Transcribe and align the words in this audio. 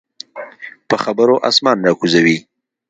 په 0.89 0.95
خبرو 1.03 1.35
اسمان 1.49 1.77
راکوزوي. 1.85 2.37